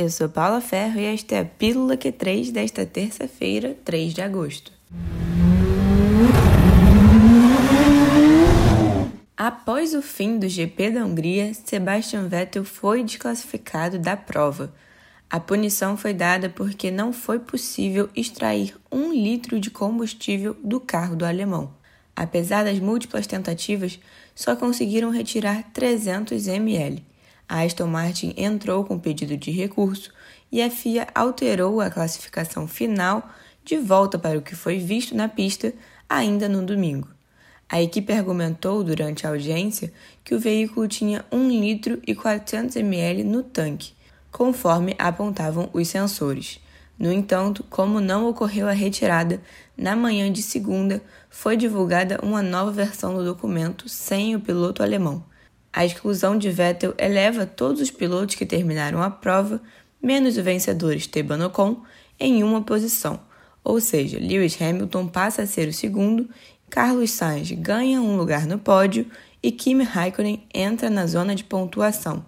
Eu 0.00 0.08
sou 0.08 0.30
Paula 0.30 0.62
Ferro 0.62 0.98
e 0.98 1.04
esta 1.04 1.34
é 1.34 1.40
a 1.40 1.44
Pílula 1.44 1.94
Q3 1.94 2.50
desta 2.50 2.86
terça-feira, 2.86 3.76
3 3.84 4.14
de 4.14 4.22
agosto. 4.22 4.72
Após 9.36 9.92
o 9.92 10.00
fim 10.00 10.38
do 10.38 10.48
GP 10.48 10.92
da 10.92 11.04
Hungria, 11.04 11.52
Sebastian 11.52 12.28
Vettel 12.28 12.64
foi 12.64 13.04
desclassificado 13.04 13.98
da 13.98 14.16
prova. 14.16 14.72
A 15.28 15.38
punição 15.38 15.98
foi 15.98 16.14
dada 16.14 16.48
porque 16.48 16.90
não 16.90 17.12
foi 17.12 17.38
possível 17.38 18.08
extrair 18.16 18.74
um 18.90 19.12
litro 19.12 19.60
de 19.60 19.68
combustível 19.68 20.56
do 20.64 20.80
carro 20.80 21.14
do 21.14 21.26
alemão. 21.26 21.74
Apesar 22.16 22.64
das 22.64 22.78
múltiplas 22.78 23.26
tentativas, 23.26 24.00
só 24.34 24.56
conseguiram 24.56 25.10
retirar 25.10 25.62
300 25.74 26.48
ml. 26.48 27.09
A 27.50 27.62
Aston 27.64 27.88
Martin 27.88 28.32
entrou 28.36 28.84
com 28.84 28.96
pedido 28.96 29.36
de 29.36 29.50
recurso 29.50 30.12
e 30.52 30.62
a 30.62 30.70
FIA 30.70 31.08
alterou 31.12 31.80
a 31.80 31.90
classificação 31.90 32.68
final 32.68 33.28
de 33.64 33.76
volta 33.76 34.16
para 34.16 34.38
o 34.38 34.42
que 34.42 34.54
foi 34.54 34.78
visto 34.78 35.16
na 35.16 35.28
pista 35.28 35.74
ainda 36.08 36.48
no 36.48 36.64
domingo. 36.64 37.08
A 37.68 37.82
equipe 37.82 38.12
argumentou 38.12 38.84
durante 38.84 39.26
a 39.26 39.30
audiência 39.30 39.92
que 40.22 40.32
o 40.32 40.38
veículo 40.38 40.86
tinha 40.86 41.24
1 41.32 41.48
litro 41.48 42.00
e 42.06 42.14
400 42.14 42.76
ml 42.76 43.24
no 43.24 43.42
tanque 43.42 43.94
conforme 44.30 44.94
apontavam 44.96 45.68
os 45.72 45.88
sensores. 45.88 46.60
No 46.96 47.10
entanto, 47.10 47.64
como 47.68 47.98
não 47.98 48.28
ocorreu 48.28 48.68
a 48.68 48.72
retirada, 48.72 49.42
na 49.76 49.96
manhã 49.96 50.30
de 50.30 50.40
segunda 50.40 51.02
foi 51.28 51.56
divulgada 51.56 52.20
uma 52.22 52.42
nova 52.44 52.70
versão 52.70 53.12
do 53.12 53.24
documento 53.24 53.88
sem 53.88 54.36
o 54.36 54.40
piloto 54.40 54.84
alemão. 54.84 55.24
A 55.72 55.84
exclusão 55.84 56.36
de 56.36 56.50
Vettel 56.50 56.94
eleva 56.98 57.46
todos 57.46 57.80
os 57.80 57.90
pilotos 57.90 58.34
que 58.34 58.44
terminaram 58.44 59.02
a 59.02 59.10
prova, 59.10 59.60
menos 60.02 60.36
o 60.36 60.42
vencedor 60.42 60.94
Esteban 60.94 61.46
Ocon, 61.46 61.82
em 62.18 62.42
uma 62.42 62.62
posição, 62.62 63.20
ou 63.62 63.80
seja, 63.80 64.18
Lewis 64.18 64.60
Hamilton 64.60 65.06
passa 65.06 65.42
a 65.42 65.46
ser 65.46 65.68
o 65.68 65.72
segundo, 65.72 66.28
Carlos 66.68 67.10
Sainz 67.10 67.50
ganha 67.52 68.00
um 68.00 68.16
lugar 68.16 68.46
no 68.46 68.58
pódio 68.58 69.06
e 69.42 69.50
Kimi 69.50 69.84
Raikkonen 69.84 70.46
entra 70.54 70.88
na 70.88 71.06
zona 71.06 71.34
de 71.34 71.44
pontuação. 71.44 72.24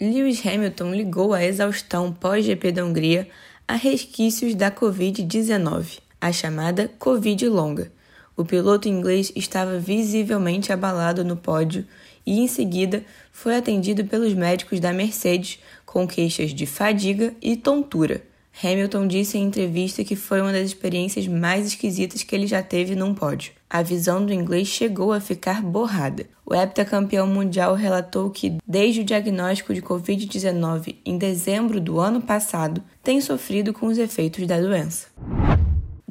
Lewis 0.00 0.44
Hamilton 0.44 0.92
ligou 0.92 1.32
a 1.32 1.44
exaustão 1.44 2.12
pós-GP 2.12 2.72
da 2.72 2.84
Hungria 2.84 3.28
a 3.66 3.74
resquícios 3.74 4.54
da 4.54 4.70
Covid-19, 4.70 6.00
a 6.20 6.32
chamada 6.32 6.90
Covid 6.98 7.48
longa. 7.48 7.92
O 8.36 8.44
piloto 8.44 8.88
inglês 8.88 9.32
estava 9.36 9.78
visivelmente 9.78 10.72
abalado 10.72 11.24
no 11.24 11.36
pódio 11.36 11.86
e, 12.26 12.40
em 12.40 12.48
seguida, 12.48 13.04
foi 13.30 13.56
atendido 13.56 14.04
pelos 14.04 14.34
médicos 14.34 14.80
da 14.80 14.92
Mercedes 14.92 15.60
com 15.84 16.06
queixas 16.06 16.52
de 16.52 16.66
fadiga 16.66 17.32
e 17.40 17.56
tontura. 17.56 18.22
Hamilton 18.62 19.06
disse 19.08 19.36
em 19.36 19.44
entrevista 19.44 20.04
que 20.04 20.14
foi 20.14 20.40
uma 20.40 20.52
das 20.52 20.66
experiências 20.66 21.26
mais 21.26 21.66
esquisitas 21.66 22.22
que 22.22 22.34
ele 22.34 22.46
já 22.46 22.62
teve 22.62 22.94
num 22.94 23.14
pódio. 23.14 23.52
A 23.68 23.82
visão 23.82 24.24
do 24.24 24.32
inglês 24.32 24.68
chegou 24.68 25.12
a 25.12 25.20
ficar 25.20 25.60
borrada. 25.60 26.26
O 26.46 26.54
heptacampeão 26.54 27.26
mundial 27.26 27.74
relatou 27.74 28.30
que, 28.30 28.58
desde 28.66 29.00
o 29.00 29.04
diagnóstico 29.04 29.74
de 29.74 29.82
Covid-19 29.82 30.96
em 31.04 31.18
dezembro 31.18 31.80
do 31.80 31.98
ano 31.98 32.20
passado, 32.20 32.82
tem 33.02 33.20
sofrido 33.20 33.72
com 33.72 33.86
os 33.86 33.98
efeitos 33.98 34.46
da 34.46 34.60
doença. 34.60 35.08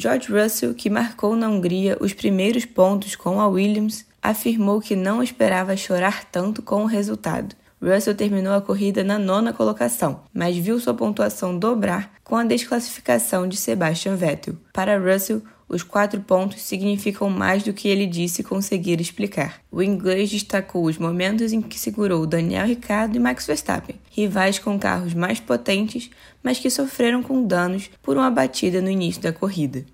George 0.00 0.32
Russell, 0.32 0.72
que 0.72 0.88
marcou 0.88 1.36
na 1.36 1.46
Hungria 1.46 1.98
os 2.00 2.14
primeiros 2.14 2.64
pontos 2.64 3.14
com 3.14 3.38
a 3.38 3.46
Williams, 3.46 4.06
afirmou 4.22 4.80
que 4.80 4.96
não 4.96 5.22
esperava 5.22 5.76
chorar 5.76 6.24
tanto 6.24 6.62
com 6.62 6.84
o 6.84 6.86
resultado. 6.86 7.54
Russell 7.82 8.14
terminou 8.14 8.54
a 8.54 8.62
corrida 8.62 9.04
na 9.04 9.18
nona 9.18 9.52
colocação, 9.52 10.22
mas 10.32 10.56
viu 10.56 10.80
sua 10.80 10.94
pontuação 10.94 11.58
dobrar 11.58 12.12
com 12.24 12.34
a 12.34 12.44
desclassificação 12.44 13.46
de 13.46 13.58
Sebastian 13.58 14.16
Vettel. 14.16 14.56
Para 14.72 14.98
Russell, 14.98 15.42
os 15.70 15.82
quatro 15.82 16.20
pontos 16.20 16.60
significam 16.60 17.30
mais 17.30 17.62
do 17.62 17.72
que 17.72 17.88
ele 17.88 18.06
disse 18.06 18.42
conseguir 18.42 19.00
explicar. 19.00 19.62
O 19.70 19.82
inglês 19.82 20.28
destacou 20.28 20.84
os 20.84 20.98
momentos 20.98 21.52
em 21.52 21.62
que 21.62 21.78
segurou 21.78 22.26
Daniel 22.26 22.66
Ricciardo 22.66 23.16
e 23.16 23.20
Max 23.20 23.46
Verstappen, 23.46 23.96
rivais 24.10 24.58
com 24.58 24.78
carros 24.78 25.14
mais 25.14 25.40
potentes, 25.40 26.10
mas 26.42 26.58
que 26.58 26.68
sofreram 26.68 27.22
com 27.22 27.46
danos 27.46 27.88
por 28.02 28.18
uma 28.18 28.30
batida 28.30 28.82
no 28.82 28.90
início 28.90 29.22
da 29.22 29.32
corrida. 29.32 29.86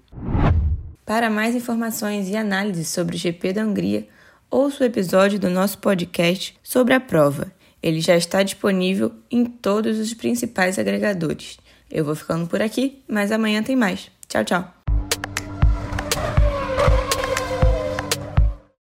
Para 1.05 1.31
mais 1.31 1.55
informações 1.55 2.29
e 2.29 2.37
análises 2.37 2.89
sobre 2.89 3.15
o 3.15 3.19
GP 3.19 3.53
da 3.53 3.65
Hungria, 3.65 4.09
ouça 4.51 4.83
o 4.83 4.87
episódio 4.87 5.39
do 5.39 5.49
nosso 5.49 5.79
podcast 5.79 6.59
sobre 6.65 6.95
a 6.95 6.99
prova 6.99 7.55
ele 7.87 8.01
já 8.01 8.17
está 8.17 8.43
disponível 8.43 9.13
em 9.31 9.45
todos 9.45 10.01
os 10.01 10.13
principais 10.13 10.77
agregadores. 10.77 11.57
Eu 11.89 12.05
vou 12.05 12.17
ficando 12.17 12.49
por 12.49 12.61
aqui, 12.61 13.03
mas 13.07 13.31
amanhã 13.31 13.63
tem 13.63 13.77
mais. 13.77 14.11
Tchau, 14.27 14.45
tchau! 14.45 14.76